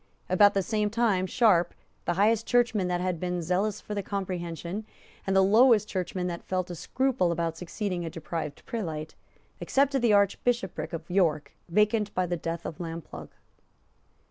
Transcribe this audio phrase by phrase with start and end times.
[0.29, 4.83] About the same time Sharp, the highest churchman that had been zealous for the Comprehension,
[5.27, 9.13] and the lowest churchman that felt a scruple about succeeding a deprived prelate,
[9.61, 13.29] accepted the Archbishopric of York, vacant by the death of Lamplugh.